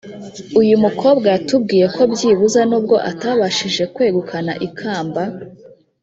uyu 0.61 0.75
mukobwa 0.83 1.27
yatubwiye 1.33 1.85
ko 1.95 2.01
byibuza 2.13 2.59
nubwo 2.69 2.95
atabashije 3.11 3.83
kwegukana 3.93 4.53
ikamba 4.67 5.23